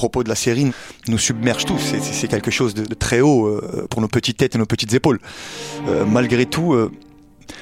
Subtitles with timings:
[0.00, 0.72] propos de la série
[1.08, 1.78] nous submerge tous.
[1.78, 5.18] C'est- quelque chose de, très haut euh, pour nos petites têtes et nos petites épaules.
[5.88, 6.90] Euh, malgré tout, euh,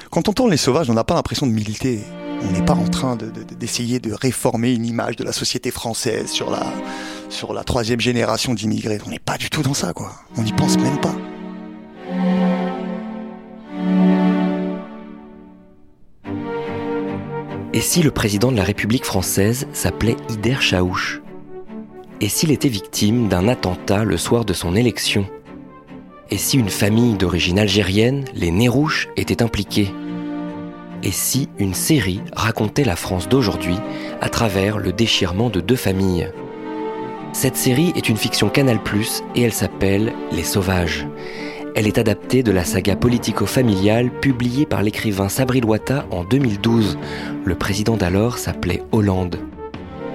[0.09, 1.99] quand on tourne Les Sauvages, on n'a pas l'impression de militer.
[2.47, 5.69] On n'est pas en train de- de- d'essayer de, réformer une image de la société
[5.71, 6.65] française sur la,
[7.29, 8.99] sur la troisième génération d'immigrés.
[9.05, 10.11] On n'est pas du tout dans ça, quoi.
[10.37, 11.15] On n'y pense même pas.
[17.73, 21.21] Et si le président de la République française s'appelait Ider Chaouch?
[22.21, 25.25] Et s'il était victime d'un attentat le soir de son élection?
[26.29, 29.93] Et si une famille d'origine algérienne, les Nérouches, était impliquée?
[31.01, 33.77] Et si une série racontait la France d'aujourd'hui
[34.19, 36.29] à travers le déchirement de deux familles?
[37.31, 38.81] Cette série est une fiction Canal+,
[39.35, 41.07] et elle s'appelle Les Sauvages.
[41.73, 46.97] Elle est adaptée de la saga politico-familiale publiée par l'écrivain Sabri Loata en 2012.
[47.45, 49.39] Le président d'alors s'appelait Hollande.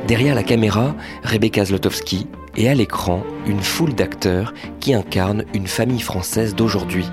[0.07, 6.01] Derrière la caméra, Rebecca Zlotowski et à l'écran, une foule d'acteurs qui incarnent une famille
[6.01, 7.07] française d'aujourd'hui.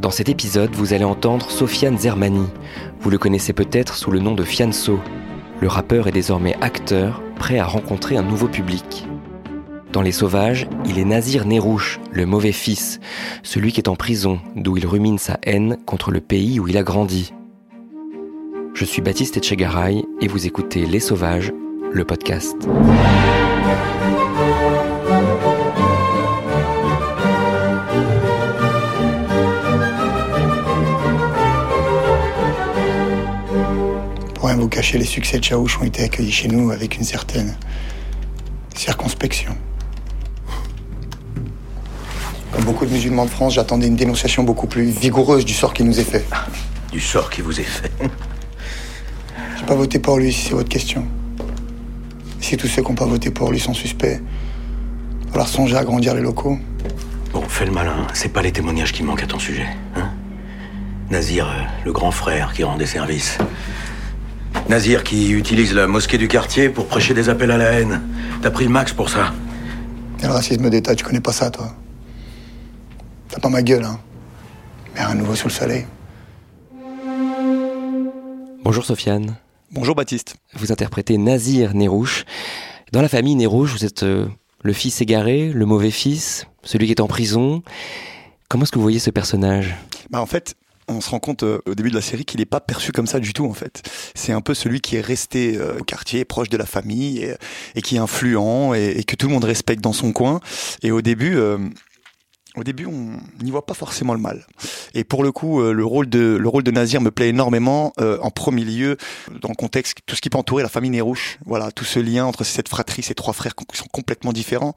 [0.00, 2.48] Dans cet épisode, vous allez entendre Sofiane Zermani.
[3.00, 4.98] Vous le connaissez peut-être sous le nom de Fianso.
[5.60, 9.06] Le rappeur est désormais acteur, prêt à rencontrer un nouveau public.
[9.92, 12.98] Dans Les Sauvages, il est Nazir Nérouche, le mauvais fils,
[13.44, 16.76] celui qui est en prison, d'où il rumine sa haine contre le pays où il
[16.76, 17.32] a grandi.
[18.76, 21.50] Je suis Baptiste Etchegaray et vous écoutez Les Sauvages,
[21.92, 22.54] le podcast.
[34.34, 37.04] Pour rien vous cacher, les succès de Chaouch ont été accueillis chez nous avec une
[37.04, 37.56] certaine
[38.74, 39.56] circonspection.
[42.52, 45.82] Comme beaucoup de musulmans de France, j'attendais une dénonciation beaucoup plus vigoureuse du sort qui
[45.82, 46.26] nous est fait.
[46.92, 47.90] Du sort qui vous est fait.
[49.66, 51.04] J'ai pas voté pour lui, si c'est votre question.
[52.38, 55.74] Si tous ceux qui n'ont pas voté pour lui sont suspects, il va falloir songer
[55.74, 56.56] à agrandir les locaux.
[57.32, 58.06] Bon, fais le malin.
[58.14, 59.66] C'est pas les témoignages qui manquent à ton sujet.
[59.96, 60.12] Hein
[61.10, 63.38] Nazir, euh, le grand frère qui rend des services.
[64.68, 68.02] Nazir qui utilise la mosquée du quartier pour prêcher des appels à la haine.
[68.42, 69.34] T'as pris le max pour ça.
[70.22, 71.74] Et le racisme d'État, tu connais pas ça, toi.
[73.30, 73.98] T'as pas ma gueule, hein.
[74.94, 75.86] Mais rien de nouveau sous le soleil.
[78.62, 79.34] Bonjour Sofiane,
[79.72, 80.36] Bonjour Baptiste.
[80.54, 82.24] vous interprétez Nazir Nérouche.
[82.92, 84.26] Dans la famille Nérouche, vous êtes euh,
[84.62, 87.62] le fils égaré, le mauvais fils, celui qui est en prison.
[88.48, 89.74] Comment est-ce que vous voyez ce personnage?
[90.10, 90.54] Bah en fait,
[90.86, 93.08] on se rend compte euh, au début de la série qu'il n'est pas perçu comme
[93.08, 93.82] ça du tout en fait.
[94.14, 97.34] C'est un peu celui qui est resté euh, au quartier, proche de la famille et,
[97.74, 100.40] et qui est influent et, et que tout le monde respecte dans son coin.
[100.84, 101.58] Et au début, euh,
[102.54, 104.46] au début, on n'y voit pas forcément le mal.
[104.94, 107.92] Et pour le coup, euh, le rôle de le rôle de Nazir me plaît énormément.
[108.00, 108.96] euh, en premier lieu,
[109.40, 111.38] dans le contexte, tout ce qui peut entourer la famille Nérouche.
[111.44, 114.74] Voilà, tout ce lien entre cette fratrie, ces trois frères qui sont complètement différents,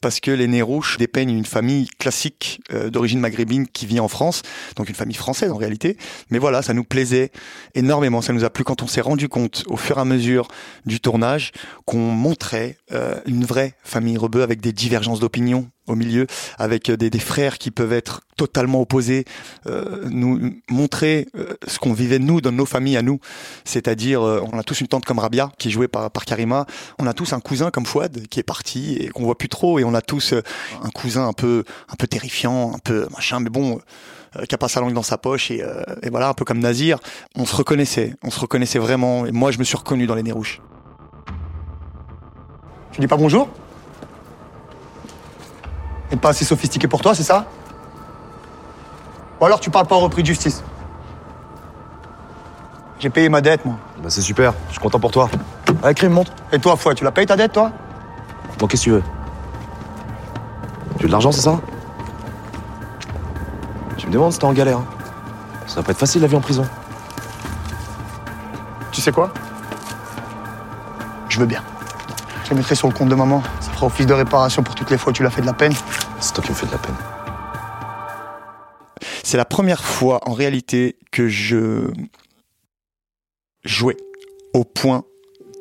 [0.00, 4.42] parce que les Nérouches dépeignent une famille classique euh, d'origine maghrébine qui vit en France,
[4.76, 5.96] donc une famille française en réalité.
[6.30, 7.30] Mais voilà, ça nous plaisait
[7.74, 8.22] énormément.
[8.22, 10.48] Ça nous a plu quand on s'est rendu compte, au fur et à mesure
[10.86, 11.52] du tournage,
[11.84, 12.76] qu'on montrait
[13.26, 16.26] une vraie famille rebeu avec des divergences d'opinion au milieu,
[16.58, 19.24] avec euh, des, frères qui peuvent être totalement opposés,
[19.66, 23.20] euh, nous montrer euh, ce qu'on vivait nous dans nos familles à nous,
[23.64, 26.66] c'est-à-dire on a tous une tante comme Rabia qui est jouée par, Karima,
[26.98, 29.78] on a tous un cousin comme Fouad qui est parti et qu'on voit plus trop,
[29.78, 33.50] et on a tous un cousin un peu un peu terrifiant, un peu machin, mais
[33.50, 33.80] bon.
[34.48, 35.62] qui a pas sa langue dans sa poche et,
[36.02, 36.98] et voilà un peu comme Nazir.
[37.34, 38.14] On se reconnaissait.
[38.22, 39.26] On se reconnaissait vraiment.
[39.26, 40.60] Et moi je me suis reconnu dans les nez rouges
[42.92, 43.48] tu dis pas bonjour?
[46.10, 47.46] Et pas assez sophistiqué pour toi, c'est ça?
[49.40, 50.62] Ou alors tu parles pas au repris de justice?
[52.98, 53.76] J'ai payé ma dette, moi.
[54.02, 55.30] Bah c'est super, je suis content pour toi.
[55.82, 56.32] Allez, crime, monte.
[56.52, 57.70] Et toi, Fouad, tu l'as payé ta dette, toi?
[58.58, 59.02] Bon, qu'est-ce que tu veux?
[60.98, 61.58] Tu veux de l'argent, c'est ça?
[63.96, 64.78] Tu me demandes si t'es en galère.
[64.78, 64.84] hein.
[65.66, 66.66] Ça va pas être facile la vie en prison.
[68.92, 69.32] Tu sais quoi?
[71.28, 71.62] Je veux bien.
[72.44, 73.42] Je les mettrai sur le compte de maman.
[73.60, 75.52] Ça fera office de réparation pour toutes les fois où tu l'as fait de la
[75.54, 75.72] peine.
[76.20, 76.94] C'est toi qui me fais de la peine.
[79.24, 81.90] C'est la première fois en réalité que je
[83.64, 83.96] jouais
[84.54, 85.04] au point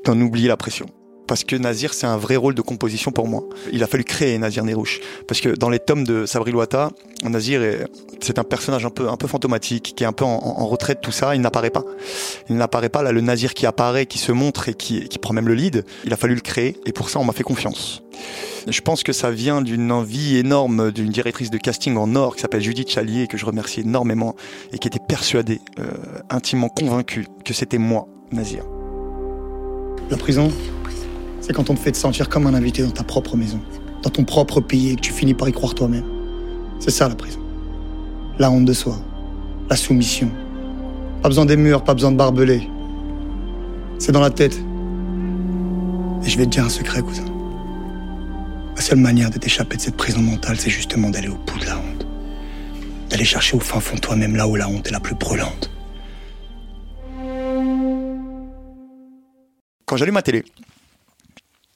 [0.06, 0.88] d'en oublier la pression
[1.30, 3.44] parce que Nazir, c'est un vrai rôle de composition pour moi.
[3.72, 5.00] Il a fallu créer Nazir Nerouche.
[5.28, 6.90] Parce que dans les tomes de Sabri Loata,
[7.24, 7.62] Nazir,
[8.20, 11.02] c'est un personnage un peu, un peu fantomatique, qui est un peu en, en retraite,
[11.02, 11.36] tout ça.
[11.36, 11.84] Il n'apparaît pas.
[12.50, 13.04] Il n'apparaît pas.
[13.04, 15.86] Là, le Nazir qui apparaît, qui se montre et qui, qui prend même le lead,
[16.04, 16.78] il a fallu le créer.
[16.88, 18.02] Et pour ça, on m'a fait confiance.
[18.68, 22.42] Je pense que ça vient d'une envie énorme d'une directrice de casting en or qui
[22.42, 24.36] s'appelle Judith Chalier, que je remercie énormément,
[24.74, 25.92] et qui était persuadée, euh,
[26.32, 28.64] intimement convaincue que c'était moi, Nazir.
[30.10, 30.52] La prison,
[31.50, 33.60] c'est quand on te fait te sentir comme un invité dans ta propre maison,
[34.04, 36.06] dans ton propre pays et que tu finis par y croire toi-même.
[36.80, 37.40] C'est ça la prison.
[38.38, 38.96] La honte de soi,
[39.68, 40.30] la soumission.
[41.24, 42.70] Pas besoin des murs, pas besoin de barbelés.
[43.98, 44.60] C'est dans la tête.
[46.24, 47.26] Et je vais te dire un secret, cousin.
[48.76, 51.66] La seule manière de t'échapper de cette prison mentale, c'est justement d'aller au bout de
[51.66, 52.06] la honte.
[53.10, 55.72] D'aller chercher au fin fond toi-même là où la honte est la plus brûlante.
[59.88, 60.46] Quand j'allume ma télé,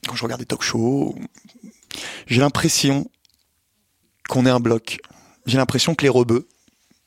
[0.07, 1.15] quand je regarde des talk shows,
[2.27, 3.09] j'ai l'impression
[4.29, 4.99] qu'on est un bloc.
[5.45, 6.47] J'ai l'impression que les rebeux,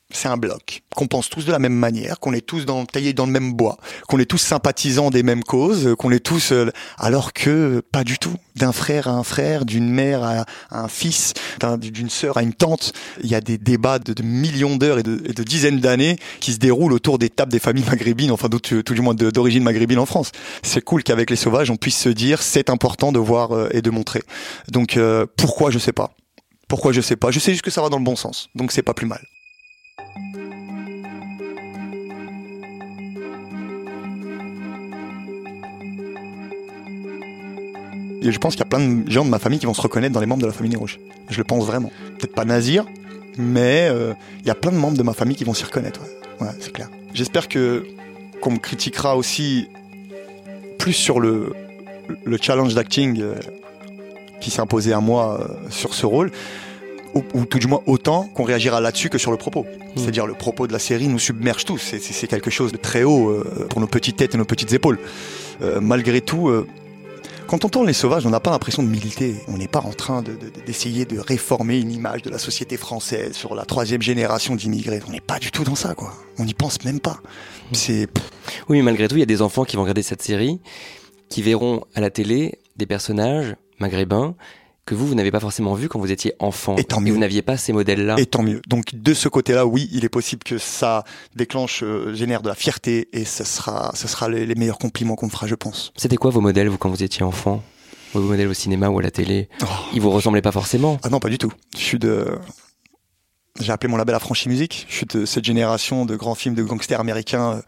[0.09, 3.11] c'est un bloc, qu'on pense tous de la même manière, qu'on est tous dans, taillés
[3.11, 3.77] dans le même bois,
[4.07, 8.17] qu'on est tous sympathisants des mêmes causes, qu'on est tous, euh, alors que pas du
[8.17, 8.33] tout.
[8.55, 11.33] D'un frère à un frère, d'une mère à, un fils,
[11.79, 15.43] d'une sœur à une tante, il y a des débats de, millions d'heures et de,
[15.43, 19.13] dizaines d'années qui se déroulent autour des tables des familles maghrébines, enfin tout du moins
[19.13, 20.31] d'origine maghrébine en France.
[20.63, 23.81] C'est cool qu'avec les sauvages, on puisse se dire c'est important de voir euh, et
[23.81, 24.23] de montrer.
[24.69, 26.11] Donc euh, pourquoi je sais pas.
[26.67, 27.29] Pourquoi je sais pas.
[27.31, 29.21] Je sais juste que ça va dans le bon sens, donc c'est pas plus mal.
[38.21, 39.81] Et je pense qu'il y a plein de gens de ma famille qui vont se
[39.81, 40.99] reconnaître dans les membres de la famille Rouge.
[41.29, 41.91] Je le pense vraiment.
[42.17, 42.85] Peut-être pas Nazir,
[43.37, 46.01] mais euh, il y a plein de membres de ma famille qui vont s'y reconnaître.
[46.41, 46.89] Ouais, c'est clair.
[47.13, 47.85] J'espère que
[48.41, 49.67] qu'on me critiquera aussi
[50.77, 51.53] plus sur le,
[52.23, 53.35] le challenge d'acting euh,
[54.41, 56.31] qui s'est imposé à moi euh, sur ce rôle,
[57.15, 59.63] ou, ou, tout du moins autant qu'on réagira là-dessus que sur le propos.
[59.63, 59.99] Mmh.
[59.99, 61.79] C'est-à-dire le propos de la série nous submerge tous.
[61.79, 64.99] C'est quelque chose de très haut pour nos petites têtes et nos petites épaules.
[65.81, 66.51] Malgré tout,
[67.47, 69.35] quand on tourne Les Sauvages, on n'a pas l'impression de militer.
[69.47, 70.21] On n'est pas en train
[70.65, 74.55] d'essayer de, de, de, réformer une image de la société française sur la troisième génération
[74.55, 74.99] d'immigrés.
[75.07, 76.13] On n'est pas du tout dans ça, quoi.
[76.37, 77.19] On n'y pense même pas.
[77.71, 78.07] C'est.
[78.69, 80.59] Oui, mais malgré tout, il y a des enfants qui vont regarder cette série,
[81.29, 84.35] qui verront à la télé des personnages maghrébins
[84.87, 86.75] que vous, vous n'avez pas forcément vu quand vous étiez enfant.
[86.77, 87.09] Et tant mieux.
[87.09, 88.15] Et vous n'aviez pas ces modèles-là.
[88.17, 88.61] Et tant mieux.
[88.67, 91.03] Donc, de ce côté-là, oui, il est possible que ça
[91.35, 95.15] déclenche, euh, génère de la fierté et ce sera, ce sera les, les meilleurs compliments
[95.15, 95.91] qu'on me fera, je pense.
[95.95, 97.61] C'était quoi vos modèles, vous, quand vous étiez enfant?
[98.13, 99.49] Vos modèles au cinéma ou à la télé?
[99.61, 99.65] Oh.
[99.93, 101.51] Ils vous ressemblaient pas forcément Ah non, pas du tout.
[101.75, 102.39] Je suis de,
[103.59, 104.85] j'ai appelé mon label Affranchi Musique.
[104.89, 107.61] Je suis de cette génération de grands films de gangsters américains euh,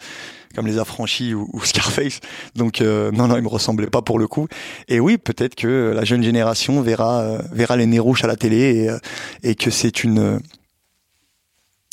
[0.55, 2.19] comme Les Affranchis ou, ou Scarface.
[2.55, 4.47] Donc euh, non, non, il me ressemblait pas pour le coup.
[4.87, 8.35] Et oui, peut-être que la jeune génération verra euh, verra les nez rouges à la
[8.35, 8.97] télé et, euh,
[9.43, 10.39] et que c'est une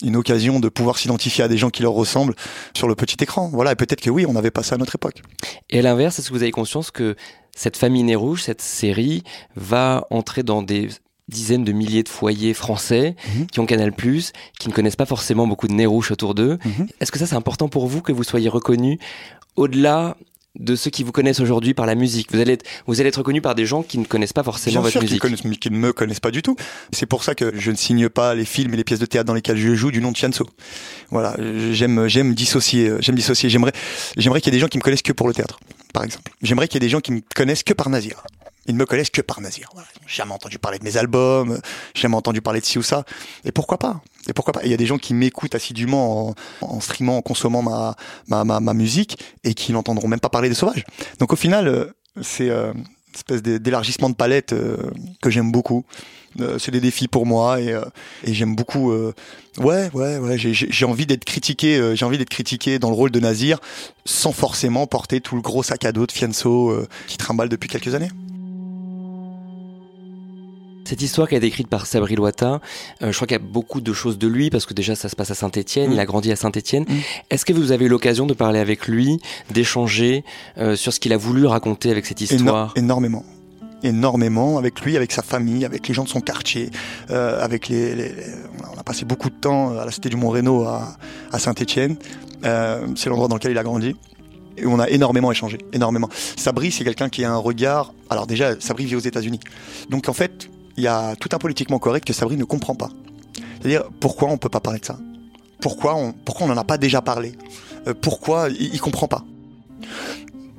[0.02, 2.34] une occasion de pouvoir s'identifier à des gens qui leur ressemblent
[2.74, 3.48] sur le petit écran.
[3.50, 5.22] Voilà, et peut-être que oui, on avait pas ça à notre époque.
[5.70, 7.16] Et à l'inverse, est-ce que vous avez conscience que
[7.56, 9.22] cette famille Nez Rouge, cette série,
[9.54, 10.90] va entrer dans des
[11.28, 13.46] dizaines de milliers de foyers français mmh.
[13.46, 16.58] qui ont Canal+, qui ne connaissent pas forcément beaucoup de nez rouges autour d'eux.
[16.64, 16.84] Mmh.
[17.00, 18.98] Est-ce que ça c'est important pour vous que vous soyez reconnu
[19.56, 20.16] au-delà
[20.58, 22.32] de ceux qui vous connaissent aujourd'hui par la musique?
[22.32, 24.74] Vous allez être, vous allez être reconnu par des gens qui ne connaissent pas forcément
[24.74, 25.16] Bien votre sûr musique.
[25.16, 26.56] Qui, connaissent, qui ne me connaissent pas du tout.
[26.92, 29.26] C'est pour ça que je ne signe pas les films et les pièces de théâtre
[29.26, 30.46] dans lesquelles je joue du nom de Chianso.
[31.10, 31.36] Voilà,
[31.72, 33.50] j'aime, j'aime dissocier, j'aime dissocier.
[33.50, 33.72] J'aimerais,
[34.16, 35.58] j'aimerais qu'il y ait des gens qui me connaissent que pour le théâtre,
[35.92, 36.32] par exemple.
[36.40, 38.22] J'aimerais qu'il y ait des gens qui me connaissent que par Nazir.
[38.68, 39.70] Ils ne me connaissent que par Nazir.
[40.06, 41.60] Jamais entendu parler de mes albums,
[41.94, 43.04] jamais entendu parler de ci ou ça.
[43.44, 44.00] Et pourquoi pas?
[44.28, 44.60] Et pourquoi pas?
[44.64, 47.94] Il y a des gens qui m'écoutent assidûment en, streamant, en consommant ma,
[48.28, 50.84] ma, ma, musique et qui n'entendront même pas parler des sauvages.
[51.18, 51.86] Donc au final, euh,
[52.22, 54.76] c'est euh, une espèce d'élargissement de palette euh,
[55.22, 55.84] que j'aime beaucoup.
[56.58, 57.74] C'est des défis pour moi et,
[58.24, 58.92] j'aime beaucoup.
[58.92, 60.36] Ouais, ouais, ouais.
[60.36, 61.92] J'ai envie d'être critiqué.
[61.94, 63.58] j'ai envie d'être critiqué dans le rôle de Nazir,
[64.04, 67.94] sans forcément porter tout le gros sac à dos de Fianso qui trimballe depuis quelques
[67.94, 68.10] années.
[70.86, 72.60] Cette histoire qui a été écrite par Sabri Loata,
[73.02, 75.08] euh, je crois qu'il y a beaucoup de choses de lui parce que déjà ça
[75.08, 75.94] se passe à Saint-Étienne, mmh.
[75.94, 76.84] il a grandi à Saint-Étienne.
[76.88, 76.94] Mmh.
[77.30, 80.22] Est-ce que vous avez eu l'occasion de parler avec lui, d'échanger
[80.58, 82.72] euh, sur ce qu'il a voulu raconter avec cette histoire?
[82.76, 83.24] Éno Énormément
[83.82, 86.70] énormément avec lui, avec sa famille, avec les gens de son quartier,
[87.10, 88.14] euh, avec les,
[88.74, 90.34] on a passé beaucoup de temps à la cité du Mont
[90.66, 90.96] à,
[91.30, 91.96] à Saint-Étienne.
[92.42, 93.94] C'est l'endroit dans lequel il a grandi.
[94.56, 96.08] Et on a énormément échangé, énormément.
[96.36, 97.92] Sabri, c'est quelqu'un qui a un regard.
[98.08, 99.40] Alors déjà, Sabri vit aux États-Unis,
[99.90, 102.90] donc en fait, il y a tout un politiquement correct que Sabri ne comprend pas.
[103.60, 104.98] C'est-à-dire pourquoi on peut pas parler de ça?
[105.60, 107.32] Pourquoi on pourquoi on n'en a pas déjà parlé?
[107.88, 109.24] Euh, Pourquoi il, il comprend pas?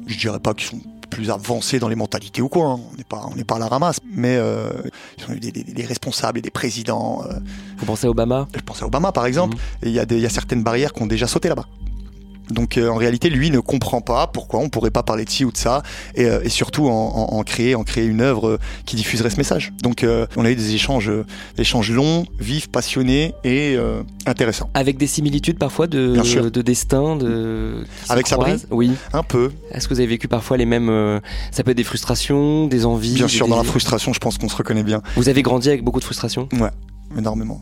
[0.07, 2.65] Je dirais pas qu'ils sont plus avancés dans les mentalités ou quoi.
[2.71, 2.79] hein.
[2.91, 4.69] On n'est pas on pas à la ramasse, mais euh,
[5.17, 7.23] ils ont eu des, des- des responsables et des présidents.
[7.29, 7.39] euh,
[7.77, 8.47] Vous pensez à Obama?
[8.55, 10.63] Je pense à Obama par exemple, et il y, a des- il y a certaines
[10.63, 11.65] barrières qui ont déjà sauté là-bas.
[12.49, 15.45] Donc euh, en réalité, lui ne comprend pas pourquoi on pourrait pas parler de ci
[15.45, 15.83] ou de ça,
[16.15, 19.29] et, euh, et surtout en, en- en créer, en créer une œuvre euh, qui diffuserait
[19.29, 19.73] ce message.
[19.83, 21.25] Donc euh, on a eu des échanges, euh,
[21.55, 24.69] des échanges longs, vifs, passionnés et euh, intéressants.
[24.73, 26.15] Avec des similitudes parfois de,
[26.49, 28.91] de destin, de Avec Sabri Oui.
[29.13, 31.19] Un peu, Est-ce que vous avez vécu parfois les mêmes euh,
[31.51, 33.13] Ça peut être des frustrations, des envies.
[33.15, 35.67] bien des sûr, dans la frustration, je pense qu'on se reconnaît bien, Vous avez grandi
[35.69, 36.47] avec beaucoup de frustration?
[37.17, 37.61] Énormément.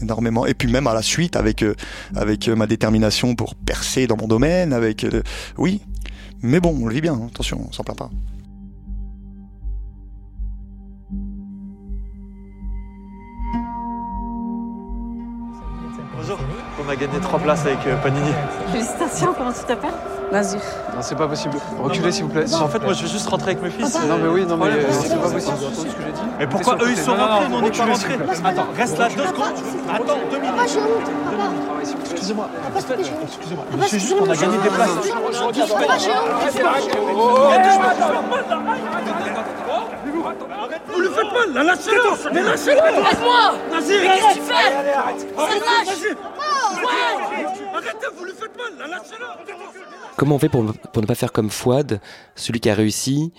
[0.00, 0.46] Énormément.
[0.46, 1.74] Et puis même à la suite avec euh,
[2.14, 5.22] avec euh, ma détermination pour percer dans mon domaine avec euh,
[5.56, 5.80] oui.
[6.42, 8.10] Mais bon on le vit bien hein, attention on s'en plaint pas.
[16.16, 16.38] Bonjour,
[16.88, 18.32] on a gagné trois places avec euh, Panini.
[18.72, 19.90] Félicitations, comment tu t'appelles
[20.32, 20.60] Nazir.
[20.94, 21.54] Non, c'est pas possible.
[21.82, 22.44] Reculez s'il vous plaît.
[22.54, 23.98] En fait, moi je veux juste rentrer avec mes fils.
[24.06, 25.56] Non, mais oui, non, mais euh, c'est c'est pas possible.
[26.38, 29.26] Mais pourquoi eux ils sont rentrés, nous on n'est pas rentrés Attends, reste là deux
[29.26, 29.44] secondes.
[29.92, 30.78] Attends, deux minutes.
[32.10, 32.48] Excusez-moi.
[32.76, 33.64] Excusez-moi.
[33.78, 34.90] Monsieur, juste on a gagné des places.
[40.22, 44.54] Vous lui faites mal, là, lâchez-le Mais lâchez-le Aide-moi Nazir Mais qu'est-ce que tu fais
[45.36, 45.86] Arrêtez, lâche.
[45.86, 46.16] Nazir
[46.76, 47.44] Ouais
[47.74, 49.26] Arrêtez, vous lui faites mal, là, lâchez-le.
[50.16, 52.00] Comment on fait pour, pour ne pas faire comme Fouad,
[52.34, 53.32] celui qui a réussi,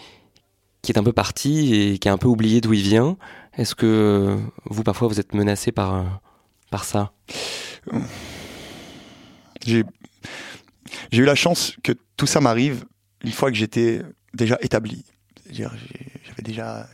[0.82, 3.18] qui est un peu parti et qui a un peu oublié d'où il vient?
[3.58, 6.22] Est-ce que vous, parfois, vous êtes menacé par,
[6.72, 7.12] par ça?
[9.66, 9.84] J'ai
[11.12, 12.86] j'ai eu la chance que tout ça m'arrive
[13.24, 14.02] une fois que j'étais
[14.34, 15.06] déjà établi.
[15.44, 16.09] C'est-à-dire, j'ai-
[16.42, 16.88] déjà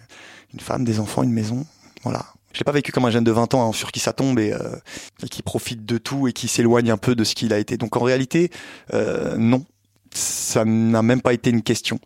[0.54, 1.66] une femme des enfants une maison.
[2.04, 2.26] Voilà.
[2.54, 4.40] Je l'ai pas vécu comme un jeune de 20 ans hein, sur qui ça tombe
[4.40, 4.78] et, euh,
[5.22, 7.76] et qui profite de tout et qui s'éloigne un peu de ce qu'il a été.
[7.78, 8.50] Donc en réalité
[8.94, 9.66] euh, non.
[10.14, 12.00] Ça n'a même pas été une question.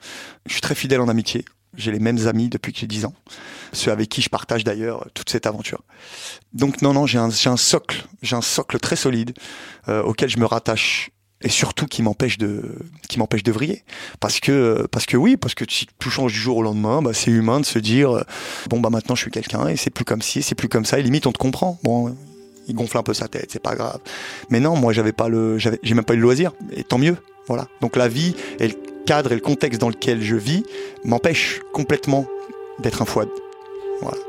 [0.48, 1.46] Je suis très fidèle en amitié.
[1.76, 3.14] J'ai les mêmes amis depuis que j'ai 10 ans.
[3.74, 5.84] Ceux avec qui je partage d'ailleurs toute cette aventure.
[6.54, 9.34] Donc non non j'ai un, j'ai un socle j'ai un socle très solide
[9.88, 12.64] euh, auquel je me rattache et surtout qui m'empêche de
[13.08, 13.84] qui m'empêche de vriller.
[14.20, 17.12] Parce que parce que oui parce que si tout change du jour au lendemain bah,
[17.14, 18.24] c'est humain de se dire euh,
[18.70, 21.00] bon bah maintenant je suis quelqu'un et c'est plus comme ci c'est plus comme ça.
[21.00, 21.80] Et limite on te comprend.
[21.84, 22.16] Bon
[22.68, 24.00] il gonfle un peu sa tête c'est pas grave.
[24.50, 26.52] Mais non moi j'avais pas le j'avais j'ai même pas eu le loisir.
[26.72, 27.18] Et tant mieux.
[27.48, 27.68] Voilà.
[27.82, 30.64] Donc la vie et le cadre et le contexte dans lequel je vis
[31.04, 32.26] m'empêche complètement
[32.80, 33.30] d'être un fouad.
[34.02, 34.29] Voilà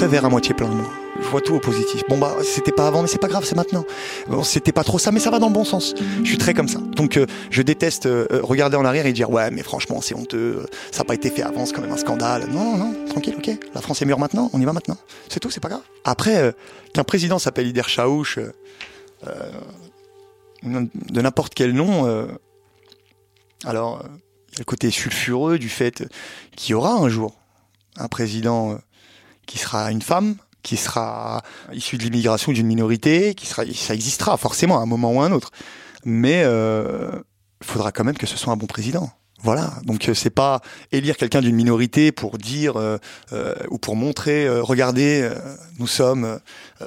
[0.00, 0.90] très vert à moitié plein, moi.
[1.20, 2.02] Je vois tout au positif.
[2.08, 3.84] Bon, bah, c'était pas avant, mais c'est pas grave, c'est maintenant.
[4.28, 5.94] Bon, c'était pas trop ça, mais ça va dans le bon sens.
[6.22, 6.78] Je suis très comme ça.
[6.78, 10.14] Donc, euh, je déteste euh, euh, regarder en arrière et dire, ouais, mais franchement, c'est
[10.14, 12.46] honteux, ça n'a pas été fait avant, c'est quand même un scandale.
[12.48, 13.50] Non, non, non, tranquille, ok.
[13.74, 14.96] La France est mûre maintenant, on y va maintenant.
[15.28, 15.82] C'est tout, c'est pas grave.
[16.04, 16.54] Après,
[16.94, 18.38] qu'un président s'appelle Ider Chaouch,
[20.62, 22.26] de n'importe quel nom,
[23.66, 24.02] alors,
[24.58, 26.08] le côté sulfureux du fait
[26.56, 27.36] qu'il y aura un jour
[27.98, 28.78] un président
[29.50, 31.42] qui sera une femme, qui sera
[31.72, 35.24] issu de l'immigration d'une minorité, qui sera, ça existera forcément à un moment ou à
[35.24, 35.50] un autre.
[36.04, 37.10] Mais euh,
[37.60, 39.10] il faudra quand même que ce soit un bon président.
[39.42, 40.60] Voilà, donc euh, c'est pas
[40.92, 42.98] élire quelqu'un d'une minorité pour dire euh,
[43.32, 45.34] euh, ou pour montrer, euh, regardez, euh,
[45.80, 46.38] nous sommes euh,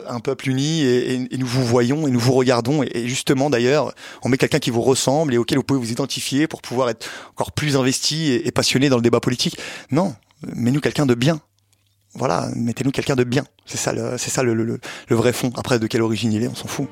[0.07, 2.81] un peuple uni et, nous vous voyons et nous vous regardons.
[2.81, 3.91] Et, et justement d'ailleurs,
[4.21, 7.09] on met quelqu'un qui vous ressemble et auquel vous pouvez vous identifier pour pouvoir être
[7.31, 9.57] encore plus investi et passionné dans le débat politique.
[9.91, 10.15] Non,
[10.55, 11.41] mets-nous quelqu'un de bien.
[12.15, 13.43] Voilà, mettez-nous quelqu'un de bien.
[13.65, 14.79] C'est ça, le, c'est ça le, le-
[15.09, 15.51] vrai fond.
[15.57, 16.87] Après, de quelle origine il est, on s'en fout.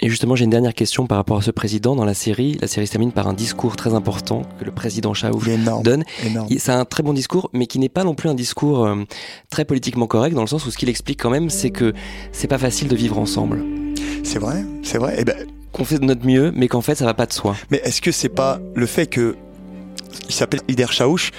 [0.00, 2.56] Et justement, j'ai une dernière question par rapport à ce président dans la série.
[2.60, 5.82] La série se termine par un discours très important que le président Chaouf énorme.
[5.82, 6.04] donne.
[6.58, 8.94] C'est un très bon discours, mais qui n'est pas non plus un discours euh,
[9.50, 11.94] très politiquement correct, dans le sens où ce qu'il explique quand même, c'est que
[12.30, 13.64] c'est pas facile de vivre ensemble.
[14.22, 15.16] C'est vrai, c'est vrai.
[15.18, 15.36] Eh ben,
[15.72, 17.56] Qu'on fait de notre mieux, mais qu'en fait, ça va pas de soi.
[17.72, 19.34] mais est-ce que c'est pas le fait que
[20.28, 21.30] il s'appelle Ider Chaouch,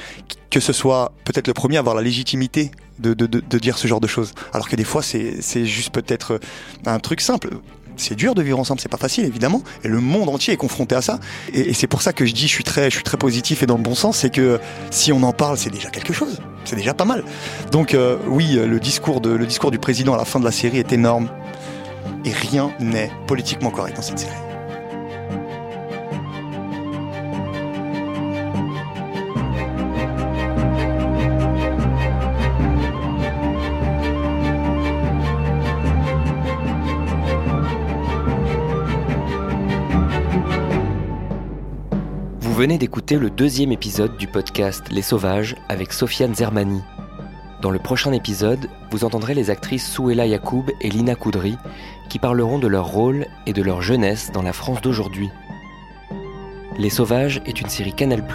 [0.49, 3.87] que ce soit peut-être le premier à avoir la légitimité de, de, de, dire ce
[3.87, 6.39] genre de choses, alors que des fois c'est juste peut-être euh,
[6.85, 7.49] un truc simple.
[7.95, 10.95] C'est dur de vivre ensemble, c'est pas facile évidemment, et le monde entier est confronté
[10.95, 11.19] à ça.
[11.53, 13.65] Et, c'est pour ça que je dis, je suis très, je suis très positif et
[13.65, 14.59] dans le bon sens, c'est que
[14.89, 17.23] si on en parle, c'est déjà quelque chose, c'est déjà pas mal.
[17.71, 20.51] Donc euh, oui, le discours de, le discours du président à la fin de la
[20.51, 21.29] série est énorme,
[22.25, 24.48] et rien n'est politiquement correct dans cette série.
[42.59, 46.81] Venez d'écouter le deuxième épisode du podcast Les Sauvages avec Sofiane Zermani.
[47.61, 51.55] Dans le prochain épisode, vous entendrez les actrices Souela Yacoub et Lina Koudry
[52.09, 55.29] qui parleront de leur rôle et de leur jeunesse dans la France d'aujourd'hui.
[56.77, 58.25] Les Sauvages est une série Canal+,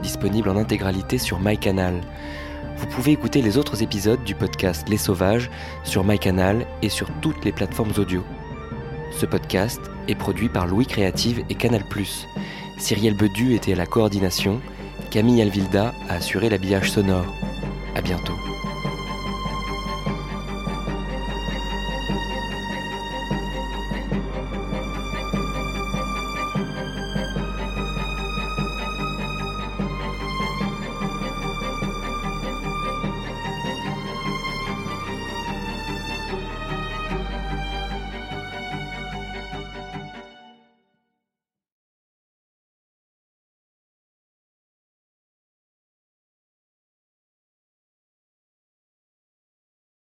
[0.00, 2.00] disponible en intégralité sur MyCanal.
[2.78, 5.50] Vous pouvez écouter les autres épisodes du podcast Les Sauvages
[5.82, 8.22] sur MyCanal et sur toutes les plateformes audio.
[9.10, 11.84] Ce podcast est produit par Louis Créative et Canal+.
[12.76, 14.60] Cyrielle Bedu était à la coordination,
[15.10, 17.26] Camille Alvilda a assuré l'habillage sonore.
[17.94, 18.34] À bientôt.